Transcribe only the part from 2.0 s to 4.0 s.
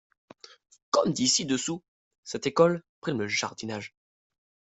cette école prime le jardinage.